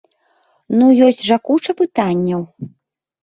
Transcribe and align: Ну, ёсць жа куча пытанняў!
Ну, 0.77 0.85
ёсць 1.07 1.19
жа 1.27 1.37
куча 1.49 1.71
пытанняў! 1.81 2.41